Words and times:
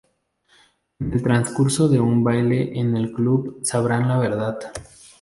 En 0.99 1.13
el 1.13 1.21
transcurso 1.21 1.87
de 1.87 1.99
un 1.99 2.23
baile 2.23 2.71
en 2.79 2.97
el 2.97 3.11
club, 3.11 3.59
sabrán 3.63 4.07
la 4.07 4.17
verdad. 4.17 4.57